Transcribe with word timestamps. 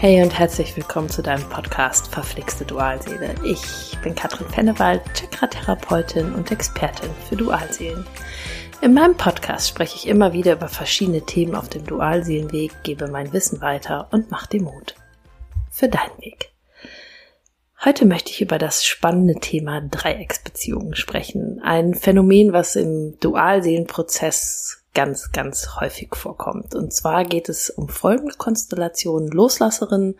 Hey 0.00 0.22
und 0.22 0.38
herzlich 0.38 0.76
willkommen 0.76 1.08
zu 1.08 1.22
deinem 1.22 1.42
Podcast 1.48 2.06
Verflixte 2.06 2.64
Dualseele. 2.64 3.34
Ich 3.44 3.98
bin 4.00 4.14
Katrin 4.14 4.46
Pennewald, 4.46 5.02
Chakra-Therapeutin 5.12 6.36
und 6.36 6.52
Expertin 6.52 7.10
für 7.28 7.34
Dualseelen. 7.34 8.06
In 8.80 8.94
meinem 8.94 9.16
Podcast 9.16 9.68
spreche 9.68 9.96
ich 9.96 10.06
immer 10.06 10.32
wieder 10.32 10.52
über 10.52 10.68
verschiedene 10.68 11.22
Themen 11.22 11.56
auf 11.56 11.68
dem 11.68 11.84
Dualseelenweg, 11.84 12.84
gebe 12.84 13.08
mein 13.08 13.32
Wissen 13.32 13.60
weiter 13.60 14.06
und 14.12 14.30
mache 14.30 14.48
dir 14.50 14.62
Mut 14.62 14.94
für 15.68 15.88
deinen 15.88 16.16
Weg. 16.20 16.52
Heute 17.84 18.06
möchte 18.06 18.30
ich 18.30 18.40
über 18.40 18.58
das 18.58 18.86
spannende 18.86 19.40
Thema 19.40 19.80
Dreiecksbeziehungen 19.80 20.94
sprechen. 20.94 21.60
Ein 21.64 21.94
Phänomen, 21.94 22.52
was 22.52 22.76
im 22.76 23.18
Dualseelenprozess 23.18 24.77
ganz, 24.98 25.30
ganz 25.30 25.76
häufig 25.76 26.16
vorkommt. 26.16 26.74
Und 26.74 26.92
zwar 26.92 27.24
geht 27.24 27.48
es 27.48 27.70
um 27.70 27.88
folgende 27.88 28.34
Konstellationen. 28.34 29.30
Loslasserin 29.30 30.16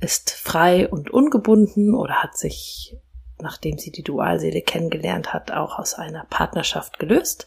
ist 0.00 0.32
frei 0.32 0.88
und 0.88 1.10
ungebunden 1.12 1.94
oder 1.94 2.14
hat 2.14 2.36
sich, 2.36 2.96
nachdem 3.38 3.78
sie 3.78 3.92
die 3.92 4.02
Dualseele 4.02 4.62
kennengelernt 4.62 5.32
hat, 5.32 5.52
auch 5.52 5.78
aus 5.78 5.94
einer 5.94 6.24
Partnerschaft 6.28 6.98
gelöst. 6.98 7.46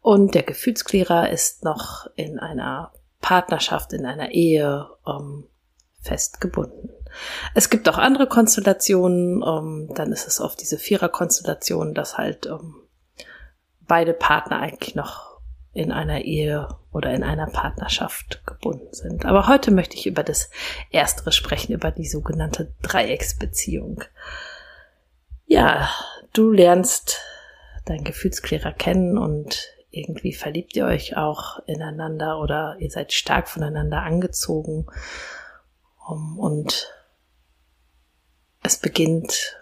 Und 0.00 0.34
der 0.34 0.42
Gefühlsklärer 0.42 1.30
ist 1.30 1.62
noch 1.62 2.08
in 2.16 2.40
einer 2.40 2.90
Partnerschaft, 3.20 3.92
in 3.92 4.04
einer 4.04 4.32
Ehe 4.32 4.88
ähm, 5.06 5.44
festgebunden. 6.00 6.90
Es 7.54 7.70
gibt 7.70 7.88
auch 7.88 7.98
andere 7.98 8.26
Konstellationen, 8.26 9.40
ähm, 9.46 9.88
dann 9.94 10.10
ist 10.10 10.26
es 10.26 10.40
oft 10.40 10.60
diese 10.60 10.78
Viererkonstellation, 10.78 11.94
dass 11.94 12.18
halt 12.18 12.46
ähm, 12.46 12.74
beide 13.86 14.14
Partner 14.14 14.58
eigentlich 14.58 14.96
noch 14.96 15.31
in 15.72 15.90
einer 15.90 16.20
Ehe 16.22 16.68
oder 16.92 17.14
in 17.14 17.22
einer 17.22 17.46
Partnerschaft 17.46 18.46
gebunden 18.46 18.92
sind. 18.92 19.24
Aber 19.24 19.48
heute 19.48 19.70
möchte 19.70 19.96
ich 19.96 20.06
über 20.06 20.22
das 20.22 20.50
Erstere 20.90 21.32
sprechen, 21.32 21.72
über 21.72 21.90
die 21.90 22.06
sogenannte 22.06 22.74
Dreiecksbeziehung. 22.82 24.04
Ja, 25.46 25.88
du 26.34 26.52
lernst 26.52 27.20
deinen 27.86 28.04
Gefühlsklärer 28.04 28.72
kennen 28.72 29.16
und 29.16 29.68
irgendwie 29.90 30.32
verliebt 30.32 30.76
ihr 30.76 30.86
euch 30.86 31.16
auch 31.16 31.58
ineinander 31.66 32.40
oder 32.40 32.76
ihr 32.78 32.90
seid 32.90 33.12
stark 33.12 33.48
voneinander 33.48 34.02
angezogen 34.02 34.86
und 36.06 36.92
es 38.62 38.78
beginnt 38.78 39.58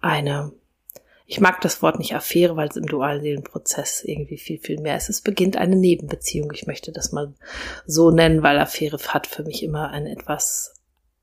eine 0.00 0.52
ich 1.26 1.40
mag 1.40 1.60
das 1.60 1.82
Wort 1.82 1.98
nicht 1.98 2.14
Affäre, 2.14 2.56
weil 2.56 2.68
es 2.68 2.76
im 2.76 2.86
Dualseelenprozess 2.86 4.02
irgendwie 4.04 4.38
viel, 4.38 4.58
viel 4.58 4.80
mehr 4.80 4.96
ist. 4.96 5.08
Es 5.08 5.20
beginnt 5.20 5.56
eine 5.56 5.76
Nebenbeziehung. 5.76 6.50
Ich 6.52 6.66
möchte 6.66 6.92
das 6.92 7.12
mal 7.12 7.32
so 7.86 8.10
nennen, 8.10 8.42
weil 8.42 8.58
Affäre 8.58 8.98
hat 9.08 9.26
für 9.26 9.42
mich 9.44 9.62
immer 9.62 9.90
einen 9.90 10.06
etwas 10.06 10.74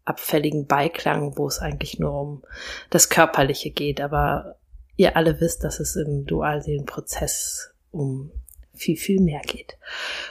abfälligen 0.06 0.66
Beiklang, 0.66 1.38
wo 1.38 1.48
es 1.48 1.60
eigentlich 1.60 2.00
nur 2.00 2.20
um 2.20 2.44
das 2.90 3.10
Körperliche 3.10 3.72
geht. 3.72 4.02
Aber 4.02 4.56
ihr 4.96 5.16
alle 5.16 5.40
wisst, 5.40 5.64
dass 5.64 5.80
es 5.80 5.96
im 5.96 6.26
Dualseelenprozess 6.26 7.74
um 7.92 8.32
viel, 8.74 8.98
viel 8.98 9.22
mehr 9.22 9.42
geht. 9.42 9.78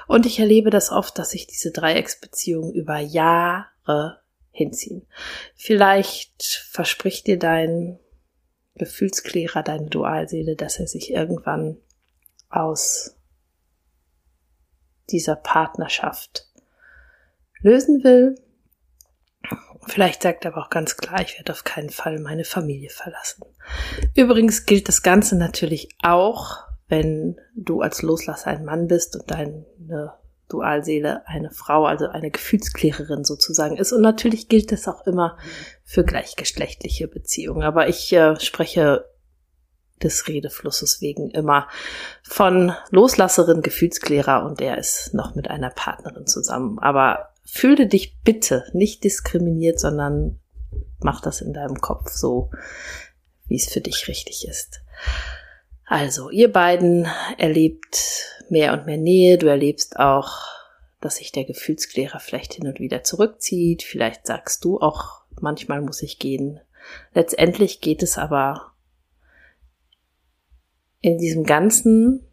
Und 0.06 0.26
ich 0.26 0.40
erlebe 0.40 0.70
das 0.70 0.90
oft, 0.90 1.18
dass 1.18 1.30
sich 1.30 1.46
diese 1.46 1.70
Dreiecksbeziehungen 1.70 2.72
über 2.72 2.98
Jahre 2.98 4.20
hinziehen. 4.50 5.06
Vielleicht 5.54 6.66
verspricht 6.70 7.26
dir 7.26 7.38
dein 7.38 7.98
Gefühlsklärer, 8.78 9.62
deine 9.62 9.88
Dualseele, 9.88 10.56
dass 10.56 10.78
er 10.78 10.86
sich 10.86 11.10
irgendwann 11.10 11.76
aus 12.48 13.16
dieser 15.10 15.36
Partnerschaft 15.36 16.48
lösen 17.60 18.04
will. 18.04 18.36
Vielleicht 19.86 20.22
sagt 20.22 20.44
er 20.44 20.52
aber 20.52 20.66
auch 20.66 20.70
ganz 20.70 20.96
klar, 20.96 21.20
ich 21.22 21.38
werde 21.38 21.52
auf 21.52 21.64
keinen 21.64 21.90
Fall 21.90 22.18
meine 22.18 22.44
Familie 22.44 22.90
verlassen. 22.90 23.44
Übrigens 24.14 24.66
gilt 24.66 24.88
das 24.88 25.02
Ganze 25.02 25.36
natürlich 25.36 25.88
auch, 26.02 26.58
wenn 26.88 27.40
du 27.54 27.80
als 27.80 28.02
Loslasser 28.02 28.48
ein 28.48 28.64
Mann 28.64 28.86
bist 28.86 29.16
und 29.16 29.30
deine 29.30 30.14
Dualseele 30.48 31.26
eine 31.26 31.50
Frau, 31.50 31.84
also 31.84 32.08
eine 32.08 32.30
Gefühlsklärerin 32.30 33.24
sozusagen 33.24 33.76
ist. 33.76 33.92
Und 33.92 34.02
natürlich 34.02 34.48
gilt 34.48 34.72
das 34.72 34.88
auch 34.88 35.06
immer 35.06 35.36
für 35.84 36.04
gleichgeschlechtliche 36.04 37.08
Beziehungen. 37.08 37.62
Aber 37.62 37.88
ich 37.88 38.12
äh, 38.12 38.38
spreche 38.40 39.04
des 40.02 40.28
Redeflusses 40.28 41.00
wegen 41.00 41.30
immer 41.30 41.68
von 42.22 42.72
Loslasserin, 42.90 43.62
Gefühlsklärer 43.62 44.44
und 44.44 44.60
der 44.60 44.78
ist 44.78 45.12
noch 45.12 45.34
mit 45.34 45.50
einer 45.50 45.70
Partnerin 45.70 46.26
zusammen. 46.26 46.78
Aber 46.78 47.30
fühle 47.44 47.86
dich 47.86 48.18
bitte 48.22 48.64
nicht 48.72 49.04
diskriminiert, 49.04 49.80
sondern 49.80 50.38
mach 51.00 51.20
das 51.20 51.40
in 51.40 51.52
deinem 51.52 51.80
Kopf 51.80 52.10
so, 52.10 52.50
wie 53.46 53.56
es 53.56 53.70
für 53.70 53.80
dich 53.80 54.08
richtig 54.08 54.46
ist. 54.48 54.80
Also, 55.84 56.28
ihr 56.28 56.52
beiden 56.52 57.08
erlebt 57.38 58.37
mehr 58.50 58.72
und 58.72 58.86
mehr 58.86 58.96
Nähe. 58.96 59.38
Du 59.38 59.46
erlebst 59.46 59.98
auch, 59.98 60.46
dass 61.00 61.16
sich 61.16 61.32
der 61.32 61.44
Gefühlsklärer 61.44 62.20
vielleicht 62.20 62.54
hin 62.54 62.66
und 62.66 62.80
wieder 62.80 63.04
zurückzieht. 63.04 63.82
Vielleicht 63.82 64.26
sagst 64.26 64.64
du 64.64 64.80
auch, 64.80 65.22
manchmal 65.40 65.80
muss 65.80 66.02
ich 66.02 66.18
gehen. 66.18 66.60
Letztendlich 67.14 67.80
geht 67.80 68.02
es 68.02 68.18
aber 68.18 68.72
in 71.00 71.18
diesem 71.18 71.44
ganzen 71.44 72.26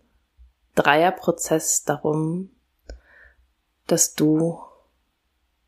Dreierprozess 0.75 1.83
darum, 1.83 2.49
dass 3.87 4.15
du 4.15 4.59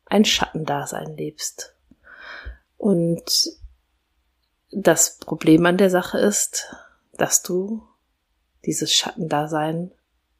ein 0.06 0.24
Schattendasein 0.24 1.16
lebst. 1.16 1.76
Und 2.76 3.50
das 4.70 5.18
Problem 5.18 5.64
an 5.66 5.76
der 5.76 5.90
Sache 5.90 6.18
ist, 6.18 6.74
dass 7.12 7.42
du 7.42 7.86
dieses 8.64 8.92
Schattendasein 8.92 9.92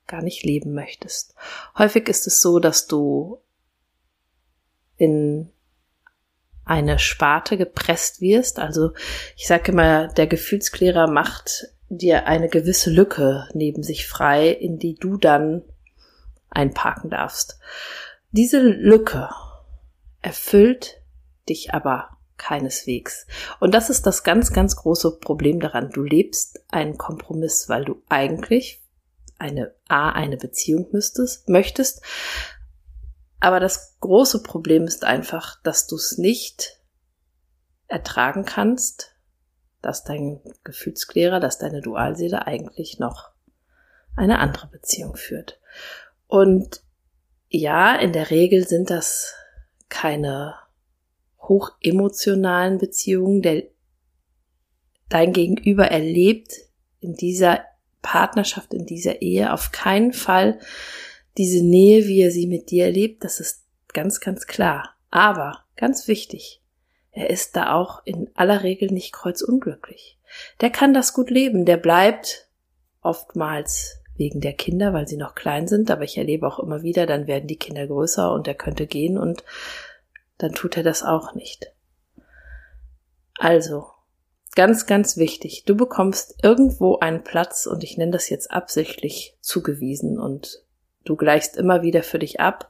gar 0.09 0.23
nicht 0.23 0.45
leben 0.45 0.75
möchtest. 0.75 1.35
Häufig 1.77 2.09
ist 2.09 2.27
es 2.27 2.41
so, 2.41 2.59
dass 2.59 2.87
du 2.87 3.41
in 4.97 5.51
eine 6.65 6.99
Sparte 6.99 7.57
gepresst 7.57 8.21
wirst. 8.21 8.59
Also 8.59 8.93
ich 9.37 9.47
sage 9.47 9.73
immer, 9.73 10.09
der 10.09 10.27
Gefühlsklärer 10.27 11.09
macht 11.09 11.69
dir 11.89 12.27
eine 12.27 12.49
gewisse 12.49 12.91
Lücke 12.91 13.49
neben 13.55 13.83
sich 13.83 14.07
frei, 14.07 14.49
in 14.49 14.79
die 14.79 14.95
du 14.95 15.17
dann 15.17 15.63
einparken 16.51 17.11
darfst. 17.11 17.59
Diese 18.31 18.61
Lücke 18.61 19.31
erfüllt 20.21 21.01
dich 21.49 21.73
aber 21.73 22.11
Keineswegs. 22.37 23.27
Und 23.59 23.73
das 23.75 23.91
ist 23.91 24.07
das 24.07 24.23
ganz, 24.23 24.53
ganz 24.53 24.77
große 24.77 25.19
Problem 25.19 25.61
daran. 25.61 25.91
Du 25.91 26.03
lebst 26.03 26.61
einen 26.71 26.99
Kompromiss, 26.99 27.69
weil 27.69 27.85
du 27.85 28.03
eigentlich 28.09 28.83
eine 29.39 29.75
A, 29.89 30.11
eine 30.11 30.37
Beziehung 30.37 30.89
müsstest, 30.93 31.49
möchtest. 31.49 32.03
Aber 33.41 33.61
das 33.61 33.97
große 34.01 34.43
Problem 34.43 34.85
ist 34.85 35.05
einfach, 35.05 35.63
dass 35.63 35.87
du 35.87 35.97
es 35.97 36.19
nicht 36.19 36.81
ertragen 37.87 38.45
kannst, 38.45 39.15
dass 39.81 40.05
dein 40.05 40.41
Gefühlsklärer, 40.65 41.41
dass 41.41 41.59
deine 41.59 41.81
Dualseele 41.81 42.47
eigentlich 42.47 42.99
noch 42.99 43.31
eine 44.17 44.41
andere 44.41 44.67
Beziehung 44.67 45.17
führt. 45.17 45.61
Und 46.27 46.83
ja, 47.49 47.95
in 47.95 48.13
der 48.13 48.31
Regel 48.31 48.67
sind 48.67 48.91
das 48.91 49.35
keine 49.89 50.57
hochemotionalen 51.41 52.79
Beziehungen, 52.79 53.41
der 53.41 53.65
dein 55.09 55.33
Gegenüber 55.33 55.87
erlebt 55.87 56.53
in 57.01 57.15
dieser 57.15 57.65
Partnerschaft, 58.03 58.75
in 58.75 58.87
dieser 58.87 59.23
Ehe 59.23 59.53
auf 59.53 59.73
keinen 59.73 60.13
Fall 60.13 60.59
diese 61.37 61.65
Nähe, 61.65 62.07
wie 62.07 62.21
er 62.21 62.31
sie 62.31 62.47
mit 62.47 62.71
dir 62.71 62.87
erlebt, 62.87 63.25
das 63.25 63.41
ist 63.41 63.65
ganz, 63.93 64.21
ganz 64.21 64.47
klar. 64.47 64.97
Aber 65.11 65.65
ganz 65.77 66.09
wichtig, 66.09 66.61
er 67.13 67.31
ist 67.31 67.57
da 67.57 67.73
auch 67.73 68.03
in 68.05 68.31
aller 68.35 68.63
Regel 68.63 68.91
nicht 68.91 69.13
kreuzunglücklich. 69.13 70.19
Der 70.61 70.71
kann 70.71 70.93
das 70.93 71.13
gut 71.13 71.31
leben, 71.31 71.65
der 71.65 71.77
bleibt 71.77 72.49
oftmals 73.01 74.03
wegen 74.17 74.41
der 74.41 74.53
Kinder, 74.53 74.93
weil 74.93 75.07
sie 75.07 75.17
noch 75.17 75.35
klein 75.35 75.69
sind, 75.69 75.91
aber 75.91 76.03
ich 76.03 76.19
erlebe 76.19 76.47
auch 76.47 76.59
immer 76.59 76.83
wieder, 76.83 77.07
dann 77.07 77.27
werden 77.29 77.47
die 77.47 77.57
Kinder 77.57 77.87
größer 77.87 78.33
und 78.33 78.49
er 78.49 78.55
könnte 78.55 78.87
gehen 78.87 79.17
und 79.17 79.45
dann 80.39 80.53
tut 80.53 80.77
er 80.77 80.83
das 80.83 81.03
auch 81.05 81.35
nicht. 81.35 81.73
Also, 83.39 83.87
ganz, 84.59 84.87
ganz 84.87 85.17
wichtig, 85.17 85.63
du 85.67 85.77
bekommst 85.77 86.35
irgendwo 86.43 86.99
einen 86.99 87.23
Platz 87.23 87.65
und 87.65 87.85
ich 87.85 87.97
nenne 87.97 88.11
das 88.11 88.29
jetzt 88.29 88.51
absichtlich 88.51 89.37
zugewiesen 89.41 90.19
und 90.19 90.65
du 91.05 91.15
gleichst 91.15 91.57
immer 91.57 91.83
wieder 91.83 92.03
für 92.03 92.19
dich 92.19 92.41
ab, 92.41 92.69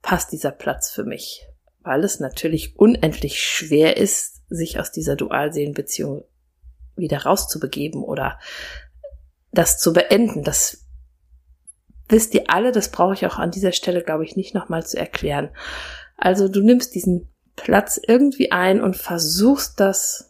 passt 0.00 0.32
dieser 0.32 0.50
Platz 0.50 0.90
für 0.90 1.04
mich, 1.04 1.46
weil 1.82 2.04
es 2.04 2.20
natürlich 2.20 2.78
unendlich 2.78 3.42
schwer 3.42 3.98
ist, 3.98 4.44
sich 4.48 4.80
aus 4.80 4.92
dieser 4.92 5.14
Dualseelenbeziehung 5.14 6.24
wieder 6.96 7.24
rauszubegeben 7.24 8.02
oder 8.02 8.38
das 9.52 9.78
zu 9.78 9.92
beenden. 9.92 10.42
Das 10.42 10.86
wisst 12.08 12.32
ihr 12.32 12.44
alle, 12.48 12.72
das 12.72 12.90
brauche 12.90 13.12
ich 13.12 13.26
auch 13.26 13.36
an 13.36 13.50
dieser 13.50 13.72
Stelle, 13.72 14.02
glaube 14.02 14.24
ich, 14.24 14.36
nicht 14.36 14.54
nochmal 14.54 14.86
zu 14.86 14.96
erklären. 14.96 15.50
Also 16.16 16.48
du 16.48 16.62
nimmst 16.62 16.94
diesen 16.94 17.30
Platz 17.56 18.00
irgendwie 18.02 18.52
ein 18.52 18.80
und 18.80 18.96
versuchst 18.96 19.78
das 19.80 20.25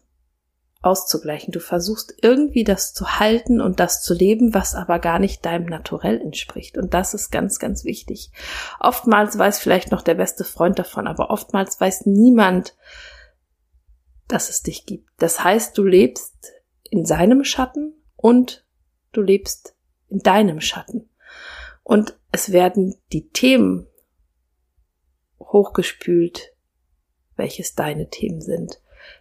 auszugleichen. 0.87 1.53
Du 1.53 1.61
versuchst 1.61 2.15
irgendwie 2.23 2.65
das 2.65 2.94
zu 2.94 3.19
halten 3.19 3.61
und 3.61 3.81
das 3.81 4.03
zu 4.03 4.15
leben, 4.15 4.55
was 4.55 4.75
aber 4.75 4.99
gar 4.99 5.19
nicht 5.19 5.44
deinem 5.44 5.67
Naturell 5.67 6.21
entspricht. 6.21 6.79
Und 6.79 6.94
das 6.94 7.12
ist 7.12 7.31
ganz, 7.31 7.59
ganz 7.59 7.85
wichtig. 7.85 8.31
Oftmals 8.81 9.37
weiß 9.37 9.59
vielleicht 9.59 9.91
noch 9.91 10.03
der 10.03 10.15
beste 10.15 10.44
Freund 10.44 10.79
davon, 10.79 11.06
aber 11.06 11.31
oftmals 11.31 11.81
weiß 11.81 12.06
niemand, 12.06 12.77
dass 14.29 14.49
es 14.49 14.62
dich 14.62 14.87
gibt. 14.87 15.11
Das 15.19 15.43
heißt, 15.43 15.77
du 15.77 15.85
lebst 15.85 16.53
in 16.91 17.05
seinem 17.05 17.44
Schatten 17.44 17.94
und 18.17 18.65
du 19.12 19.21
lebst 19.21 19.77
in 20.09 20.21
deinem 20.21 20.61
Schatten. 20.61 21.11
Und 21.82 22.19
es 22.32 22.53
werden 22.53 22.97
die 23.12 23.29
Themen 23.29 23.87
hochgespült, 25.41 26.55
welches 27.37 27.75
deine 27.75 28.09
Themen 28.09 28.41
sind. 28.41 28.81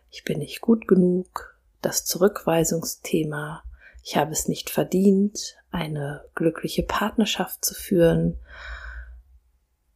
Ich 0.09 0.23
bin 0.23 0.39
nicht 0.39 0.61
gut 0.61 0.87
genug, 0.87 1.54
das 1.85 2.05
Zurückweisungsthema, 2.05 3.63
ich 4.03 4.17
habe 4.17 4.31
es 4.31 4.47
nicht 4.47 4.69
verdient, 4.69 5.55
eine 5.71 6.23
glückliche 6.35 6.83
Partnerschaft 6.83 7.63
zu 7.65 7.73
führen. 7.73 8.37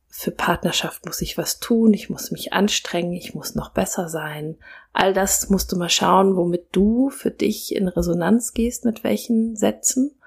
Für 0.08 0.32
Partnerschaft 0.32 1.06
muss 1.06 1.22
ich 1.22 1.38
was 1.38 1.60
tun, 1.60 1.94
ich 1.94 2.10
muss 2.10 2.32
mich 2.32 2.52
anstrengen, 2.52 3.14
ich 3.14 3.36
muss 3.36 3.56
noch 3.56 3.72
besser 3.72 4.10
sein. 4.10 4.58
All 4.94 5.14
das 5.14 5.50
musst 5.50 5.72
du 5.72 5.78
mal 5.78 5.90
schauen, 5.90 6.36
womit 6.36 6.68
du 6.72 7.10
für 7.10 7.32
dich 7.32 7.76
in 7.76 7.88
Resonanz 7.88 8.54
gehst, 8.54 8.84
mit 8.84 9.04
welchen 9.04 9.56
Sätzen. 9.56 10.20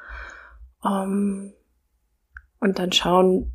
Ähm, 0.85 1.53
und 2.61 2.79
dann 2.79 2.93
schauen, 2.93 3.53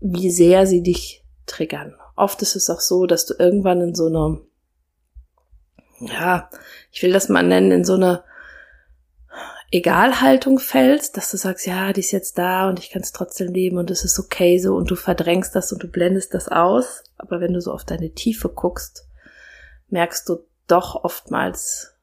wie 0.00 0.30
sehr 0.30 0.66
sie 0.66 0.82
dich 0.82 1.24
triggern. 1.46 1.94
Oft 2.16 2.42
ist 2.42 2.56
es 2.56 2.68
auch 2.68 2.80
so, 2.80 3.06
dass 3.06 3.26
du 3.26 3.34
irgendwann 3.38 3.80
in 3.80 3.94
so 3.94 4.06
eine, 4.06 4.40
ja, 6.00 6.50
ich 6.92 7.02
will 7.02 7.12
das 7.12 7.28
mal 7.28 7.42
nennen, 7.42 7.70
in 7.70 7.84
so 7.84 7.94
eine 7.94 8.24
Egalhaltung 9.70 10.58
fällst, 10.58 11.16
dass 11.16 11.30
du 11.30 11.36
sagst, 11.36 11.66
ja, 11.66 11.92
die 11.92 12.00
ist 12.00 12.12
jetzt 12.12 12.38
da 12.38 12.68
und 12.68 12.78
ich 12.78 12.90
kann 12.90 13.02
es 13.02 13.12
trotzdem 13.12 13.52
leben 13.52 13.76
und 13.76 13.90
es 13.90 14.04
ist 14.04 14.18
okay 14.18 14.58
so 14.58 14.74
und 14.74 14.90
du 14.90 14.96
verdrängst 14.96 15.54
das 15.54 15.72
und 15.72 15.82
du 15.82 15.88
blendest 15.88 16.32
das 16.32 16.48
aus. 16.48 17.04
Aber 17.18 17.40
wenn 17.40 17.52
du 17.52 17.60
so 17.60 17.72
auf 17.72 17.84
deine 17.84 18.10
Tiefe 18.10 18.48
guckst, 18.48 19.06
merkst 19.88 20.28
du 20.28 20.38
doch 20.66 21.04
oftmals, 21.04 21.94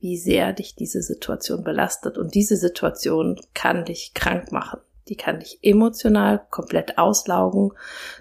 wie 0.00 0.16
sehr 0.16 0.52
dich 0.52 0.74
diese 0.74 1.00
Situation 1.00 1.62
belastet 1.62 2.18
und 2.18 2.34
diese 2.34 2.56
Situation 2.56 3.40
kann 3.54 3.84
dich 3.84 4.14
krank 4.14 4.50
machen 4.50 4.80
die 5.08 5.16
kann 5.16 5.40
dich 5.40 5.58
emotional 5.62 6.46
komplett 6.50 6.98
auslaugen. 6.98 7.72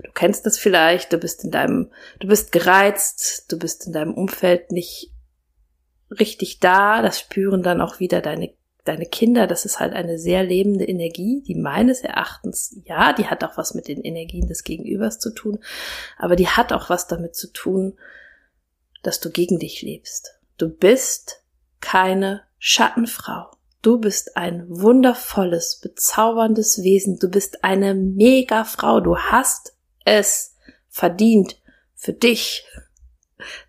Du 0.04 0.12
kennst 0.12 0.46
das 0.46 0.58
vielleicht, 0.58 1.14
du 1.14 1.18
bist 1.18 1.44
in 1.44 1.52
deinem, 1.52 1.92
du 2.20 2.28
bist 2.28 2.52
gereizt, 2.52 3.52
du 3.52 3.58
bist 3.58 3.88
in 3.88 3.94
deinem 3.94 4.14
Umfeld 4.14 4.72
nicht 4.72 5.12
richtig 6.20 6.60
da, 6.60 7.02
das 7.02 7.20
spüren 7.20 7.64
dann 7.64 7.82
auch 7.82 8.00
wieder 8.00 8.22
deine 8.22 8.54
deine 8.84 9.06
Kinder, 9.06 9.46
das 9.46 9.66
ist 9.66 9.80
halt 9.80 9.94
eine 9.94 10.18
sehr 10.18 10.44
lebende 10.44 10.86
Energie, 10.86 11.44
die 11.46 11.56
meines 11.56 12.02
Erachtens, 12.02 12.76
ja, 12.86 13.14
die 13.14 13.28
hat 13.28 13.44
auch 13.44 13.56
was 13.56 13.76
mit 13.76 13.88
den 13.88 14.02
Energien 14.02 14.48
des 14.48 14.64
Gegenübers 14.64 15.20
zu 15.20 15.30
tun, 15.36 15.60
aber 16.18 16.36
die 16.36 16.48
hat 16.48 16.74
auch 16.74 16.90
was 16.90 17.08
damit 17.08 17.36
zu 17.36 17.54
tun, 17.54 17.94
dass 19.04 19.20
du 19.20 19.30
gegen 19.30 19.60
dich 19.60 19.82
lebst. 19.82 20.40
Du 20.58 20.70
bist 20.70 21.44
keine 21.80 22.42
Schattenfrau. 22.60 23.52
Du 23.82 24.00
bist 24.00 24.38
ein 24.38 24.66
wundervolles, 24.68 25.80
bezauberndes 25.82 26.84
Wesen. 26.84 27.18
Du 27.18 27.30
bist 27.30 27.64
eine 27.64 27.96
mega 27.96 28.64
Frau. 28.64 29.00
Du 29.00 29.18
hast 29.18 29.76
es 30.06 30.56
verdient, 30.88 31.60
für 31.96 32.14
dich 32.14 32.68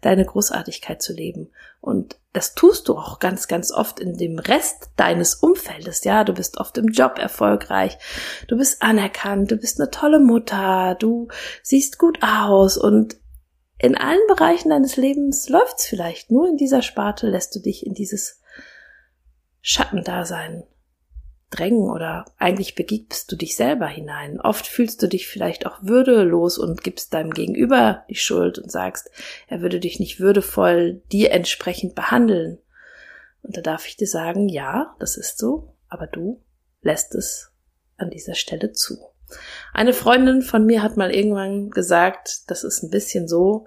deine 0.02 0.26
Großartigkeit 0.26 1.00
zu 1.00 1.14
leben. 1.14 1.50
Und 1.80 2.16
das 2.32 2.54
tust 2.54 2.88
du 2.88 2.96
auch 2.96 3.18
ganz, 3.18 3.46
ganz 3.46 3.72
oft 3.72 4.00
in 4.00 4.16
dem 4.16 4.38
Rest 4.38 4.90
deines 4.96 5.34
Umfeldes. 5.34 6.02
Ja, 6.04 6.24
du 6.24 6.32
bist 6.32 6.58
oft 6.58 6.78
im 6.78 6.88
Job 6.88 7.18
erfolgreich. 7.18 7.98
Du 8.48 8.56
bist 8.56 8.82
anerkannt. 8.82 9.50
Du 9.50 9.56
bist 9.56 9.78
eine 9.78 9.90
tolle 9.90 10.18
Mutter. 10.18 10.96
Du 10.98 11.28
siehst 11.62 11.98
gut 11.98 12.20
aus 12.22 12.78
und 12.78 13.16
in 13.78 13.96
allen 13.96 14.26
Bereichen 14.28 14.70
deines 14.70 14.96
Lebens 14.96 15.48
läuft's 15.48 15.86
vielleicht. 15.86 16.30
Nur 16.30 16.48
in 16.48 16.56
dieser 16.56 16.82
Sparte 16.82 17.28
lässt 17.28 17.54
du 17.54 17.60
dich 17.60 17.84
in 17.84 17.92
dieses 17.92 18.40
Schattendasein 19.60 20.64
drängen 21.52 21.90
oder 21.90 22.24
eigentlich 22.38 22.74
begibst 22.74 23.30
du 23.30 23.36
dich 23.36 23.56
selber 23.56 23.86
hinein. 23.86 24.40
Oft 24.40 24.66
fühlst 24.66 25.02
du 25.02 25.06
dich 25.06 25.28
vielleicht 25.28 25.66
auch 25.66 25.78
würdelos 25.82 26.58
und 26.58 26.82
gibst 26.82 27.14
deinem 27.14 27.30
Gegenüber 27.30 28.04
die 28.08 28.16
Schuld 28.16 28.58
und 28.58 28.70
sagst, 28.70 29.10
er 29.46 29.60
würde 29.60 29.78
dich 29.78 30.00
nicht 30.00 30.18
würdevoll 30.18 31.02
dir 31.12 31.30
entsprechend 31.30 31.94
behandeln. 31.94 32.58
Und 33.42 33.56
da 33.56 33.60
darf 33.60 33.86
ich 33.86 33.96
dir 33.96 34.06
sagen, 34.06 34.48
ja, 34.48 34.96
das 34.98 35.16
ist 35.16 35.38
so, 35.38 35.74
aber 35.88 36.06
du 36.06 36.42
lässt 36.80 37.14
es 37.14 37.52
an 37.96 38.10
dieser 38.10 38.34
Stelle 38.34 38.72
zu. 38.72 38.98
Eine 39.72 39.92
Freundin 39.92 40.42
von 40.42 40.66
mir 40.66 40.82
hat 40.82 40.96
mal 40.96 41.14
irgendwann 41.14 41.70
gesagt, 41.70 42.50
das 42.50 42.64
ist 42.64 42.82
ein 42.82 42.90
bisschen 42.90 43.28
so 43.28 43.66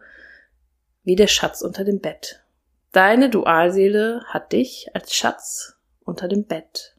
wie 1.03 1.15
der 1.15 1.27
Schatz 1.27 1.61
unter 1.61 1.83
dem 1.83 1.99
Bett. 1.99 2.43
Deine 2.91 3.29
Dualseele 3.29 4.23
hat 4.27 4.53
dich 4.53 4.89
als 4.93 5.13
Schatz 5.13 5.75
unter 6.03 6.27
dem 6.27 6.45
Bett. 6.45 6.94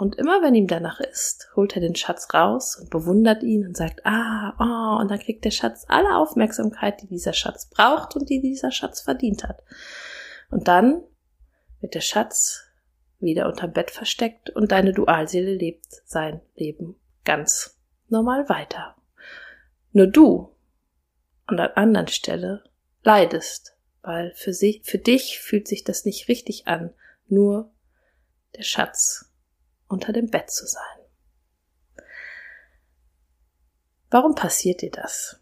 Und 0.00 0.16
immer 0.16 0.40
wenn 0.40 0.54
ihm 0.54 0.66
danach 0.66 0.98
ist, 0.98 1.50
holt 1.56 1.76
er 1.76 1.82
den 1.82 1.94
Schatz 1.94 2.32
raus 2.32 2.74
und 2.74 2.88
bewundert 2.88 3.42
ihn 3.42 3.66
und 3.66 3.76
sagt, 3.76 4.06
ah, 4.06 4.54
oh, 4.58 4.98
und 4.98 5.10
dann 5.10 5.18
kriegt 5.18 5.44
der 5.44 5.50
Schatz 5.50 5.84
alle 5.88 6.16
Aufmerksamkeit, 6.16 7.02
die 7.02 7.06
dieser 7.06 7.34
Schatz 7.34 7.68
braucht 7.68 8.16
und 8.16 8.30
die 8.30 8.40
dieser 8.40 8.70
Schatz 8.70 9.02
verdient 9.02 9.44
hat. 9.44 9.62
Und 10.50 10.68
dann 10.68 11.02
wird 11.82 11.94
der 11.94 12.00
Schatz 12.00 12.62
wieder 13.18 13.46
unterm 13.46 13.74
Bett 13.74 13.90
versteckt 13.90 14.48
und 14.48 14.72
deine 14.72 14.94
Dualseele 14.94 15.52
lebt 15.52 15.84
sein 16.06 16.40
Leben 16.56 16.96
ganz 17.26 17.78
normal 18.08 18.48
weiter. 18.48 18.96
Nur 19.92 20.06
du 20.06 20.56
an 21.44 21.58
der 21.58 21.76
anderen 21.76 22.08
Stelle 22.08 22.64
leidest, 23.02 23.76
weil 24.00 24.32
für, 24.34 24.54
sich, 24.54 24.80
für 24.82 24.96
dich 24.96 25.40
fühlt 25.40 25.68
sich 25.68 25.84
das 25.84 26.06
nicht 26.06 26.28
richtig 26.28 26.68
an, 26.68 26.94
nur 27.28 27.70
der 28.56 28.62
Schatz 28.62 29.29
unter 29.90 30.12
dem 30.12 30.30
Bett 30.30 30.50
zu 30.50 30.66
sein. 30.66 30.82
Warum 34.10 34.34
passiert 34.34 34.82
dir 34.82 34.90
das? 34.90 35.40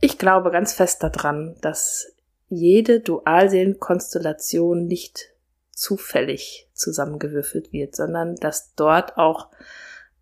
Ich 0.00 0.18
glaube 0.18 0.50
ganz 0.50 0.72
fest 0.72 1.02
daran, 1.02 1.56
dass 1.60 2.14
jede 2.48 3.00
Dualseelenkonstellation 3.00 4.86
nicht 4.86 5.32
zufällig 5.72 6.68
zusammengewürfelt 6.72 7.72
wird, 7.72 7.94
sondern 7.94 8.36
dass 8.36 8.74
dort 8.74 9.16
auch 9.16 9.50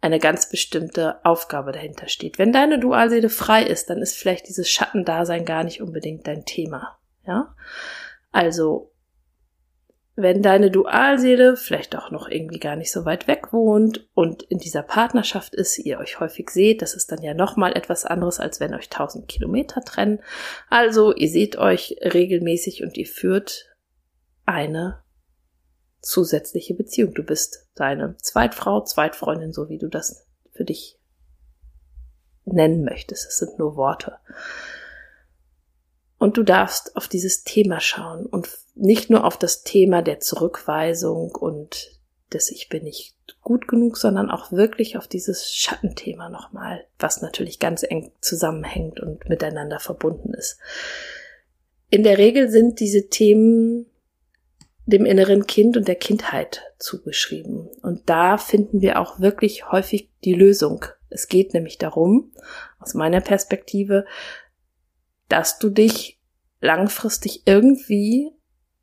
eine 0.01 0.19
ganz 0.19 0.49
bestimmte 0.49 1.25
Aufgabe 1.25 1.73
dahinter 1.73 2.09
steht. 2.09 2.39
Wenn 2.39 2.53
deine 2.53 2.79
Dualseele 2.79 3.31
frei 3.31 3.63
ist, 3.63 3.89
dann 3.89 4.03
ist 4.03 4.17
vielleicht 4.17 4.49
dieses 4.49 4.69
Schattendasein 4.69 5.45
gar 5.45 5.65
nicht 5.65 5.81
unbedingt 5.81 6.27
dein 6.27 6.45
Thema. 6.45 6.99
Ja? 7.27 7.55
Also 8.31 8.94
wenn 10.17 10.43
deine 10.43 10.71
Dualseele 10.71 11.57
vielleicht 11.57 11.97
auch 11.97 12.13
noch 12.13 12.29
irgendwie 12.29 12.61
gar 12.61 12.77
nicht 12.77 12.93
so 12.93 13.05
weit 13.05 13.27
weg 13.27 13.53
wohnt 13.53 14.09
und 14.15 14.45
in 14.45 14.59
dieser 14.59 14.83
Partnerschaft 14.83 15.55
ist, 15.55 15.77
ihr 15.79 15.99
euch 15.99 16.21
häufig 16.21 16.51
seht, 16.51 16.83
das 16.83 16.95
ist 16.95 17.11
dann 17.11 17.23
ja 17.23 17.35
nochmal 17.35 17.77
etwas 17.77 18.05
anderes, 18.05 18.39
als 18.39 18.61
wenn 18.61 18.75
euch 18.75 18.89
tausend 18.89 19.27
Kilometer 19.27 19.81
trennen. 19.81 20.21
Also 20.71 21.13
ihr 21.13 21.29
seht 21.29 21.57
euch 21.57 21.97
regelmäßig 22.01 22.85
und 22.85 22.97
ihr 22.97 23.07
führt 23.07 23.75
eine 24.47 25.03
zusätzliche 26.01 26.75
Beziehung. 26.75 27.15
Du 27.15 27.25
bist 27.25 27.69
deine 27.75 28.17
Zweitfrau, 28.19 28.83
Zweitfreundin, 28.83 29.53
so 29.53 29.69
wie 29.69 29.79
du 29.79 29.89
das 29.89 30.29
für 30.53 30.65
dich 30.65 31.01
nennen 32.45 32.85
möchtest. 32.85 33.27
Es 33.27 33.39
sind 33.39 33.59
nur 33.59 33.75
Worte. 33.75 34.19
Und 36.19 36.37
du 36.37 36.45
darfst 36.45 36.95
auf 36.97 37.09
dieses 37.09 37.43
Thema 37.43 37.81
schauen 37.81 38.27
und 38.27 38.49
nicht 38.75 39.11
nur 39.11 39.25
auf 39.25 39.39
das 39.39 39.63
Thema 39.63 40.03
der 40.03 40.21
Zurückweisung 40.21 41.35
und 41.35 41.95
des 42.33 42.51
Ich 42.51 42.69
bin 42.69 42.85
nicht 42.85 43.15
gut 43.41 43.69
genug, 43.69 43.97
sondern 43.97 44.31
auch 44.31 44.51
wirklich 44.51 44.97
auf 44.97 45.07
dieses 45.07 45.53
Schattenthema 45.53 46.29
nochmal, 46.29 46.85
was 46.99 47.23
natürlich 47.23 47.59
ganz 47.59 47.85
eng 47.85 48.11
zusammenhängt 48.21 49.01
und 49.01 49.29
miteinander 49.29 49.79
verbunden 49.79 50.35
ist. 50.35 50.59
In 51.91 52.03
der 52.03 52.19
Regel 52.19 52.51
sind 52.51 52.81
diese 52.81 53.09
Themen 53.09 53.87
dem 54.87 55.07
inneren 55.07 55.47
Kind 55.47 55.77
und 55.77 55.89
der 55.89 55.95
Kindheit 55.95 56.63
zugeschrieben. 56.79 57.69
Und 57.83 58.03
da 58.11 58.37
finden 58.37 58.83
wir 58.83 59.01
auch 59.01 59.21
wirklich 59.21 59.71
häufig 59.71 60.11
die 60.25 60.35
Lösung. 60.35 60.85
Es 61.09 61.29
geht 61.29 61.55
nämlich 61.55 61.79
darum, 61.79 62.33
aus 62.79 62.95
meiner 62.95 63.21
Perspektive, 63.21 64.05
dass 65.29 65.59
du 65.59 65.71
dich 65.71 66.21
langfristig 66.61 67.43
irgendwie 67.47 68.33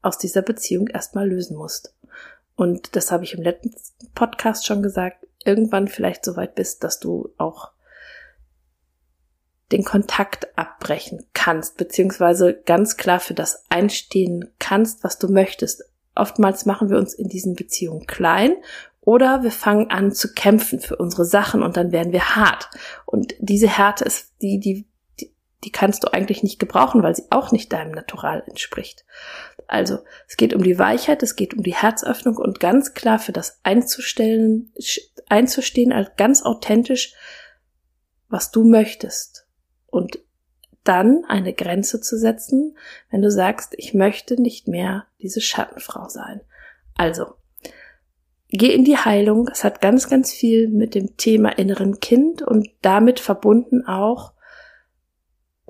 aus 0.02 0.18
dieser 0.18 0.42
Beziehung 0.42 0.88
erstmal 0.88 1.30
lösen 1.30 1.58
musst. 1.58 1.94
Und 2.56 2.96
das 2.96 3.12
habe 3.12 3.24
ich 3.24 3.34
im 3.34 3.44
letzten 3.44 3.72
Podcast 4.14 4.66
schon 4.66 4.84
gesagt. 4.84 5.26
irgendwann 5.44 5.88
vielleicht 5.88 6.24
so 6.24 6.36
weit 6.36 6.54
bist, 6.54 6.84
dass 6.84 7.00
du 7.00 7.34
auch 7.40 7.72
den 9.72 9.84
Kontakt 9.84 10.56
abbrechen 10.58 11.26
kannst, 11.34 11.78
beziehungsweise 11.78 12.54
ganz 12.54 12.98
klar 12.98 13.20
für 13.20 13.34
das 13.34 13.66
einstehen 13.70 14.50
kannst, 14.60 15.04
was 15.04 15.18
du 15.18 15.30
möchtest. 15.30 15.84
Oftmals 16.16 16.66
machen 16.66 16.90
wir 16.90 16.98
uns 16.98 17.14
in 17.14 17.30
diesen 17.30 17.56
Beziehungen 17.56 18.06
klein 18.06 18.56
oder 19.00 19.44
wir 19.44 19.52
fangen 19.52 19.90
an 19.90 20.12
zu 20.12 20.34
kämpfen 20.34 20.80
für 20.80 20.98
unsere 20.98 21.26
Sachen 21.26 21.64
und 21.64 21.78
dann 21.78 21.92
werden 21.92 22.14
wir 22.14 22.36
hart. 22.36 22.70
Und 23.06 23.34
diese 23.40 23.68
Härte 23.68 24.06
ist 24.06 24.34
die, 24.42 24.60
die, 24.60 24.86
die, 25.20 25.34
die 25.64 25.72
kannst 25.72 26.04
du 26.04 26.14
eigentlich 26.14 26.44
nicht 26.44 26.60
gebrauchen, 26.60 27.02
weil 27.02 27.16
sie 27.16 27.26
auch 27.32 27.52
nicht 27.52 27.72
deinem 27.74 27.92
Natural 27.92 28.44
entspricht. 28.46 29.06
Also, 29.72 30.00
es 30.28 30.36
geht 30.36 30.54
um 30.54 30.64
die 30.64 30.78
Weichheit, 30.78 31.24
es 31.24 31.38
geht 31.38 31.54
um 31.54 31.64
die 31.64 31.74
Herzöffnung 31.74 32.36
und 32.36 32.60
ganz 32.60 32.94
klar 32.94 33.20
für 33.20 33.32
das 33.32 33.62
einzustellen, 33.64 34.74
einzustehen 35.30 35.94
als 35.94 36.12
ganz 36.18 36.44
authentisch, 36.44 37.14
was 38.28 38.52
du 38.52 38.66
möchtest 38.66 39.48
und 39.88 40.20
dann 40.84 41.24
eine 41.24 41.54
Grenze 41.54 42.02
zu 42.02 42.18
setzen, 42.18 42.78
wenn 43.12 43.22
du 43.22 43.32
sagst, 43.32 43.74
ich 43.78 43.94
möchte 43.94 44.42
nicht 44.42 44.68
mehr 44.68 45.06
diese 45.22 45.40
Schattenfrau 45.40 46.10
sein. 46.10 46.42
Also, 46.98 47.28
geh 48.50 48.74
in 48.74 48.84
die 48.84 48.98
Heilung. 48.98 49.48
Es 49.50 49.64
hat 49.64 49.80
ganz, 49.80 50.10
ganz 50.10 50.34
viel 50.34 50.68
mit 50.68 50.96
dem 50.96 51.16
Thema 51.16 51.58
inneren 51.58 52.02
Kind 52.02 52.42
und 52.42 52.68
damit 52.82 53.22
verbunden 53.22 53.86
auch 53.86 54.34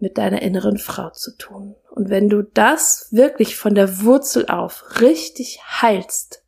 mit 0.01 0.17
deiner 0.17 0.41
inneren 0.41 0.77
Frau 0.77 1.09
zu 1.11 1.35
tun. 1.37 1.75
Und 1.91 2.09
wenn 2.09 2.29
du 2.29 2.41
das 2.43 3.07
wirklich 3.11 3.55
von 3.55 3.75
der 3.75 4.01
Wurzel 4.01 4.47
auf 4.47 5.01
richtig 5.01 5.59
heilst, 5.63 6.43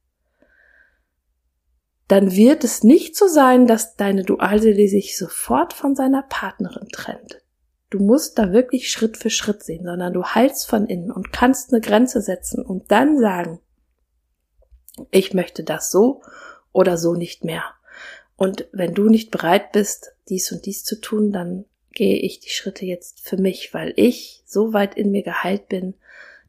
dann 2.08 2.36
wird 2.36 2.64
es 2.64 2.84
nicht 2.84 3.16
so 3.16 3.28
sein, 3.28 3.66
dass 3.66 3.96
deine 3.96 4.24
Dualseele 4.24 4.88
sich 4.88 5.18
sofort 5.18 5.74
von 5.74 5.96
seiner 5.96 6.24
Partnerin 6.24 6.90
trennt. 6.90 7.42
Du 7.90 8.00
musst 8.00 8.38
da 8.40 8.52
wirklich 8.52 8.92
Schritt 8.92 9.18
für 9.18 9.30
Schritt 9.30 9.64
sehen, 9.64 9.86
sondern 9.86 10.14
du 10.14 10.24
heilst 10.24 10.68
von 10.68 10.88
innen 10.88 11.12
und 11.12 11.32
kannst 11.32 11.72
eine 11.72 11.82
Grenze 11.82 12.22
setzen 12.22 12.66
und 12.66 12.92
dann 12.92 13.20
sagen, 13.20 13.60
ich 15.12 15.34
möchte 15.34 15.64
das 15.64 15.92
so 15.92 16.22
oder 16.72 16.98
so 16.98 17.14
nicht 17.14 17.44
mehr. 17.44 17.64
Und 18.36 18.68
wenn 18.72 18.94
du 18.94 19.10
nicht 19.10 19.32
bereit 19.32 19.72
bist, 19.72 20.12
dies 20.28 20.52
und 20.52 20.66
dies 20.66 20.84
zu 20.84 21.00
tun, 21.00 21.32
dann 21.32 21.66
gehe 21.94 22.18
ich 22.18 22.40
die 22.40 22.50
Schritte 22.50 22.86
jetzt 22.86 23.22
für 23.22 23.38
mich, 23.38 23.74
weil 23.74 23.94
ich 23.96 24.44
so 24.46 24.74
weit 24.74 24.96
in 24.96 25.12
mir 25.12 25.24
geheilt 25.24 25.70
bin, 25.70 25.96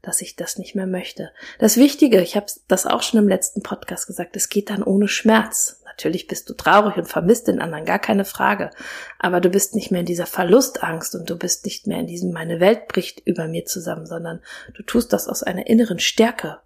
dass 0.04 0.20
ich 0.20 0.36
das 0.36 0.58
nicht 0.58 0.74
mehr 0.74 0.86
möchte. 0.86 1.30
Das 1.58 1.76
Wichtige, 1.76 2.20
ich 2.20 2.36
habe 2.36 2.46
das 2.68 2.86
auch 2.86 3.02
schon 3.02 3.20
im 3.20 3.28
letzten 3.28 3.62
Podcast 3.62 4.06
gesagt, 4.06 4.36
es 4.36 4.48
geht 4.48 4.70
dann 4.70 4.82
ohne 4.82 5.08
Schmerz. 5.08 5.80
Natürlich 5.84 6.26
bist 6.26 6.50
du 6.50 6.54
traurig 6.54 6.96
und 6.96 7.06
vermisst 7.06 7.48
den 7.48 7.60
anderen, 7.60 7.84
gar 7.84 8.00
keine 8.00 8.24
Frage. 8.24 8.70
Aber 9.18 9.40
du 9.40 9.48
bist 9.48 9.74
nicht 9.74 9.90
mehr 9.90 10.00
in 10.00 10.06
dieser 10.06 10.26
Verlustangst 10.26 11.14
und 11.14 11.30
du 11.30 11.38
bist 11.38 11.64
nicht 11.64 11.86
mehr 11.86 12.00
in 12.00 12.06
diesem, 12.06 12.32
meine 12.32 12.60
Welt 12.60 12.88
bricht 12.88 13.20
über 13.24 13.48
mir 13.48 13.64
zusammen, 13.64 14.06
sondern 14.06 14.42
du 14.74 14.82
tust 14.82 15.12
das 15.12 15.28
aus 15.28 15.42
einer 15.42 15.66
inneren 15.68 16.00
Stärke. 16.00 16.58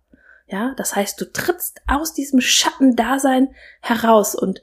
Ja, 0.47 0.75
das 0.79 0.97
heißt, 0.97 1.21
du 1.21 1.31
trittst 1.31 1.83
aus 1.87 2.15
diesem 2.15 2.41
Schattendasein 2.41 3.55
heraus 3.83 4.35
und 4.35 4.63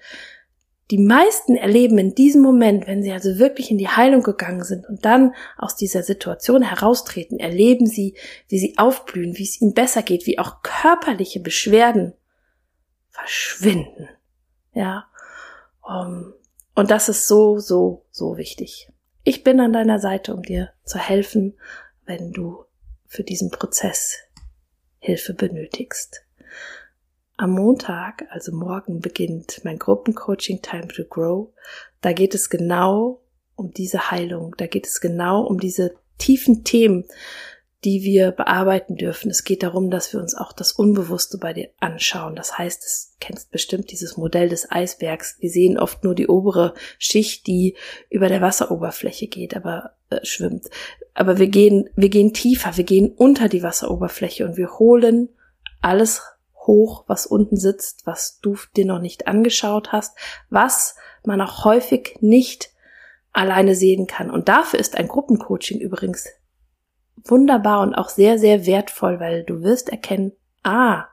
die 0.91 0.99
meisten 0.99 1.55
erleben 1.55 1.97
in 1.97 2.13
diesem 2.13 2.41
Moment, 2.41 2.85
wenn 2.85 3.01
sie 3.01 3.11
also 3.11 3.39
wirklich 3.39 3.71
in 3.71 3.77
die 3.77 3.87
Heilung 3.87 4.21
gegangen 4.21 4.63
sind 4.63 4.87
und 4.87 5.03
dann 5.03 5.33
aus 5.57 5.75
dieser 5.75 6.03
Situation 6.03 6.61
heraustreten, 6.61 7.39
erleben 7.39 7.87
sie, 7.87 8.15
wie 8.49 8.59
sie 8.59 8.77
aufblühen, 8.77 9.37
wie 9.37 9.43
es 9.43 9.59
ihnen 9.61 9.73
besser 9.73 10.03
geht, 10.03 10.27
wie 10.27 10.37
auch 10.37 10.61
körperliche 10.61 11.39
Beschwerden 11.39 12.13
verschwinden. 13.09 14.09
Ja. 14.73 15.07
Um, 15.81 16.33
und 16.75 16.91
das 16.91 17.09
ist 17.09 17.27
so, 17.27 17.59
so, 17.59 18.05
so 18.11 18.37
wichtig. 18.37 18.89
Ich 19.23 19.43
bin 19.43 19.59
an 19.59 19.73
deiner 19.73 19.99
Seite, 19.99 20.35
um 20.35 20.43
dir 20.43 20.71
zu 20.83 20.99
helfen, 20.99 21.57
wenn 22.05 22.31
du 22.31 22.65
für 23.07 23.23
diesen 23.23 23.49
Prozess 23.49 24.19
Hilfe 24.99 25.33
benötigst. 25.33 26.23
Am 27.37 27.51
Montag, 27.51 28.25
also 28.29 28.53
morgen, 28.53 29.01
beginnt 29.01 29.61
mein 29.63 29.77
Gruppencoaching 29.77 30.61
Time 30.61 30.87
to 30.87 31.03
Grow. 31.03 31.49
Da 31.99 32.13
geht 32.13 32.33
es 32.33 32.49
genau 32.49 33.21
um 33.55 33.71
diese 33.71 34.09
Heilung. 34.09 34.55
Da 34.57 34.67
geht 34.67 34.87
es 34.87 35.01
genau 35.01 35.41
um 35.41 35.59
diese 35.59 35.95
tiefen 36.17 36.63
Themen, 36.63 37.05
die 37.83 38.03
wir 38.03 38.31
bearbeiten 38.31 38.95
dürfen. 38.95 39.29
Es 39.29 39.43
geht 39.43 39.63
darum, 39.63 39.91
dass 39.91 40.13
wir 40.13 40.19
uns 40.19 40.33
auch 40.33 40.53
das 40.53 40.71
Unbewusste 40.71 41.37
bei 41.37 41.53
dir 41.53 41.69
anschauen. 41.79 42.35
Das 42.35 42.57
heißt, 42.57 42.83
es 42.83 43.15
kennst 43.19 43.51
bestimmt 43.51 43.91
dieses 43.91 44.17
Modell 44.17 44.49
des 44.49 44.71
Eisbergs. 44.71 45.35
Wir 45.39 45.49
sehen 45.49 45.77
oft 45.77 46.03
nur 46.03 46.15
die 46.15 46.27
obere 46.27 46.73
Schicht, 46.97 47.47
die 47.47 47.75
über 48.09 48.29
der 48.29 48.41
Wasseroberfläche 48.41 49.27
geht, 49.27 49.55
aber 49.55 49.91
äh, 50.09 50.23
schwimmt. 50.23 50.67
Aber 51.13 51.37
wir 51.37 51.47
gehen, 51.47 51.89
wir 51.95 52.09
gehen 52.09 52.33
tiefer, 52.33 52.75
wir 52.77 52.85
gehen 52.85 53.11
unter 53.11 53.49
die 53.49 53.61
Wasseroberfläche 53.61 54.45
und 54.45 54.57
wir 54.57 54.79
holen 54.79 55.29
alles 55.81 56.23
hoch, 56.67 57.03
was 57.07 57.25
unten 57.25 57.57
sitzt, 57.57 58.05
was 58.05 58.39
du 58.39 58.55
dir 58.75 58.85
noch 58.85 58.99
nicht 58.99 59.27
angeschaut 59.27 59.91
hast, 59.91 60.17
was 60.49 60.95
man 61.23 61.41
auch 61.41 61.65
häufig 61.65 62.17
nicht 62.21 62.71
alleine 63.33 63.75
sehen 63.75 64.07
kann. 64.07 64.31
Und 64.31 64.47
dafür 64.47 64.79
ist 64.79 64.95
ein 64.97 65.07
Gruppencoaching 65.07 65.79
übrigens 65.79 66.27
wunderbar 67.23 67.81
und 67.81 67.95
auch 67.95 68.09
sehr, 68.09 68.39
sehr 68.39 68.65
wertvoll, 68.65 69.19
weil 69.19 69.43
du 69.43 69.61
wirst 69.61 69.89
erkennen, 69.89 70.33
ah, 70.63 71.05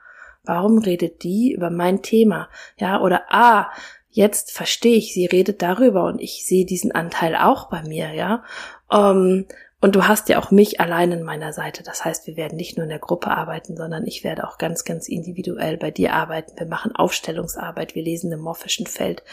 warum 0.45 0.79
redet 0.79 1.23
die 1.23 1.53
über 1.53 1.71
mein 1.71 2.03
Thema? 2.03 2.49
Ja, 2.77 3.01
oder 3.01 3.25
ah, 3.29 3.71
jetzt 4.11 4.53
verstehe 4.53 4.97
ich, 4.97 5.15
sie 5.15 5.27
redet 5.27 5.63
darüber 5.63 6.05
und 6.05 6.21
ich 6.21 6.47
sehe 6.47 6.67
diesen 6.67 6.93
Anteil 6.93 7.35
auch 7.35 7.69
bei 7.69 7.83
mir, 7.83 8.13
ja. 8.13 8.45
Ähm, 8.91 9.47
und 9.83 9.97
du 9.97 10.07
hast 10.07 10.29
ja 10.29 10.39
auch 10.39 10.53
mich 10.53 10.81
allein 10.81 11.11
in 11.11 11.25
meiner 11.25 11.53
Seite. 11.53 11.83
Das 11.83 12.05
heißt, 12.05 12.29
wir 12.29 12.37
werden 12.37 12.55
nicht 12.55 12.77
nur 12.77 12.85
in 12.85 12.89
der 12.89 13.01
Gruppe 13.01 13.33
arbeiten, 13.33 13.77
sondern 13.77 14.07
ich 14.07 14.23
werde 14.23 14.47
auch 14.47 14.57
ganz, 14.57 14.85
ganz 14.85 15.09
individuell 15.09 15.77
bei 15.77 15.91
dir 15.91 16.15
arbeiten. 16.15 16.57
Wir 16.57 16.69
machen 16.69 16.95
Aufstellungsarbeit, 16.95 17.97
wir 17.97 18.05
lesen 18.05 18.31
im 18.31 18.39
morphischen 18.39 18.87
Feld. 18.87 19.25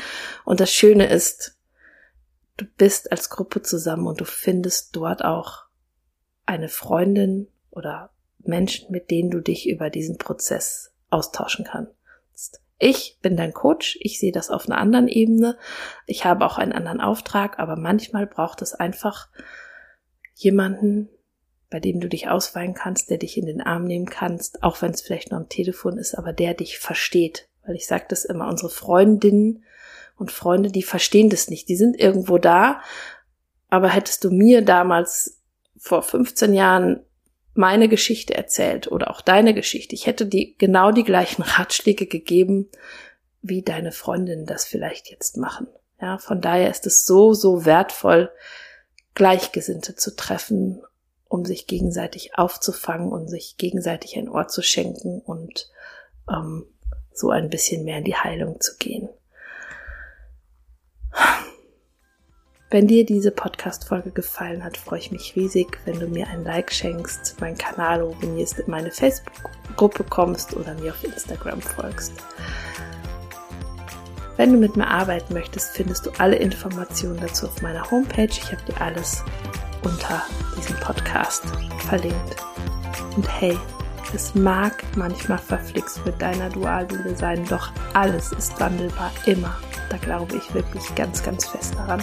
Und 0.45 0.59
das 0.59 0.73
Schöne 0.73 1.05
ist, 1.05 1.55
du 2.57 2.65
bist 2.65 3.11
als 3.11 3.29
Gruppe 3.29 3.61
zusammen 3.61 4.07
und 4.07 4.21
du 4.21 4.25
findest 4.25 4.95
dort 4.95 5.23
auch 5.23 5.65
eine 6.47 6.67
Freundin 6.67 7.47
oder 7.69 8.09
Menschen, 8.39 8.91
mit 8.91 9.11
denen 9.11 9.29
du 9.29 9.41
dich 9.41 9.69
über 9.69 9.91
diesen 9.91 10.17
Prozess 10.17 10.95
austauschen 11.11 11.65
kannst. 11.69 12.59
Ich 12.79 13.19
bin 13.21 13.37
dein 13.37 13.53
Coach, 13.53 13.99
ich 14.01 14.19
sehe 14.19 14.31
das 14.31 14.49
auf 14.49 14.67
einer 14.67 14.79
anderen 14.79 15.09
Ebene. 15.09 15.59
Ich 16.07 16.25
habe 16.25 16.43
auch 16.43 16.57
einen 16.57 16.73
anderen 16.73 17.01
Auftrag, 17.01 17.59
aber 17.59 17.75
manchmal 17.75 18.25
braucht 18.25 18.63
es 18.63 18.73
einfach 18.73 19.27
jemanden, 20.39 21.09
bei 21.69 21.79
dem 21.79 21.99
du 21.99 22.07
dich 22.07 22.29
ausweinen 22.29 22.73
kannst, 22.73 23.09
der 23.09 23.17
dich 23.17 23.37
in 23.37 23.45
den 23.45 23.61
Arm 23.61 23.83
nehmen 23.83 24.07
kannst, 24.07 24.63
auch 24.63 24.81
wenn 24.81 24.91
es 24.91 25.01
vielleicht 25.01 25.31
nur 25.31 25.39
am 25.39 25.49
Telefon 25.49 25.97
ist, 25.97 26.15
aber 26.15 26.33
der 26.33 26.53
dich 26.53 26.79
versteht. 26.79 27.47
Weil 27.65 27.75
ich 27.75 27.85
sage 27.85 28.05
das 28.07 28.25
immer, 28.25 28.47
unsere 28.47 28.69
Freundinnen 28.69 29.63
und 30.17 30.31
Freunde, 30.31 30.71
die 30.71 30.81
verstehen 30.81 31.29
das 31.29 31.49
nicht. 31.49 31.69
Die 31.69 31.75
sind 31.75 31.99
irgendwo 31.99 32.37
da, 32.37 32.81
aber 33.69 33.89
hättest 33.89 34.23
du 34.23 34.31
mir 34.31 34.63
damals 34.63 35.41
vor 35.77 36.01
15 36.01 36.53
Jahren 36.53 37.01
meine 37.53 37.89
Geschichte 37.89 38.33
erzählt 38.33 38.89
oder 38.89 39.11
auch 39.11 39.21
deine 39.21 39.53
Geschichte, 39.53 39.93
ich 39.93 40.07
hätte 40.07 40.25
die 40.25 40.55
genau 40.57 40.91
die 40.91 41.03
gleichen 41.03 41.41
Ratschläge 41.43 42.05
gegeben, 42.05 42.69
wie 43.41 43.61
deine 43.61 43.91
Freundinnen 43.91 44.45
das 44.45 44.65
vielleicht 44.65 45.09
jetzt 45.09 45.37
machen. 45.37 45.67
Ja, 46.01 46.17
von 46.17 46.39
daher 46.41 46.69
ist 46.69 46.87
es 46.87 47.05
so, 47.05 47.33
so 47.33 47.65
wertvoll, 47.65 48.31
Gleichgesinnte 49.15 49.95
zu 49.95 50.15
treffen, 50.15 50.81
um 51.27 51.45
sich 51.45 51.67
gegenseitig 51.67 52.37
aufzufangen 52.37 53.11
und 53.11 53.27
sich 53.27 53.57
gegenseitig 53.57 54.17
ein 54.17 54.29
Ohr 54.29 54.47
zu 54.47 54.61
schenken 54.61 55.21
und 55.21 55.69
ähm, 56.29 56.65
so 57.13 57.29
ein 57.29 57.49
bisschen 57.49 57.83
mehr 57.83 57.97
in 57.97 58.05
die 58.05 58.15
Heilung 58.15 58.59
zu 58.59 58.77
gehen. 58.77 59.09
Wenn 62.71 62.87
dir 62.87 63.03
diese 63.03 63.31
Podcast-Folge 63.31 64.11
gefallen 64.11 64.63
hat, 64.63 64.77
freue 64.77 64.99
ich 64.99 65.11
mich 65.11 65.35
riesig, 65.35 65.79
wenn 65.85 65.99
du 65.99 66.07
mir 66.07 66.27
ein 66.27 66.43
Like 66.43 66.71
schenkst, 66.71 67.41
meinen 67.41 67.57
Kanal 67.57 68.01
abonnierst, 68.01 68.59
in 68.59 68.69
meine 68.69 68.91
Facebook-Gruppe 68.91 70.03
kommst 70.03 70.55
oder 70.55 70.75
mir 70.75 70.91
auf 70.91 71.03
Instagram 71.03 71.61
folgst. 71.61 72.13
Wenn 74.39 74.53
du 74.53 74.57
mit 74.57 74.77
mir 74.77 74.87
arbeiten 74.87 75.33
möchtest, 75.33 75.71
findest 75.71 76.05
du 76.05 76.11
alle 76.17 76.37
Informationen 76.37 77.19
dazu 77.19 77.45
auf 77.47 77.61
meiner 77.61 77.91
Homepage. 77.91 78.29
Ich 78.29 78.49
habe 78.53 78.61
dir 78.65 78.79
alles 78.79 79.21
unter 79.83 80.23
diesem 80.55 80.77
Podcast 80.77 81.43
verlinkt. 81.89 82.37
Und 83.17 83.27
hey, 83.41 83.57
es 84.15 84.35
mag 84.35 84.81
manchmal 84.95 85.39
verflixt 85.39 86.05
mit 86.05 86.21
deiner 86.21 86.47
Dualseele 86.47 87.17
sein, 87.17 87.43
doch 87.49 87.73
alles 87.93 88.31
ist 88.31 88.57
wandelbar, 88.61 89.11
immer. 89.25 89.57
Da 89.89 89.97
glaube 89.97 90.37
ich 90.37 90.53
wirklich 90.53 90.95
ganz, 90.95 91.21
ganz 91.21 91.45
fest 91.45 91.75
daran. 91.75 92.01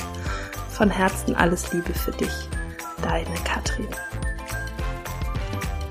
Von 0.68 0.90
Herzen 0.90 1.34
alles 1.34 1.72
Liebe 1.72 1.94
für 1.94 2.12
dich. 2.12 2.50
Deine 3.00 3.34
Katrin. 3.44 3.88